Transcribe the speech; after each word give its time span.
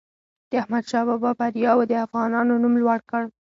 د 0.49 0.51
احمدشاه 0.61 1.07
بابا 1.09 1.31
بریاوو 1.39 1.89
د 1.89 1.93
افغانانو 2.05 2.53
نوم 2.63 2.73
لوړ 2.81 2.99
کړ. 3.09 3.23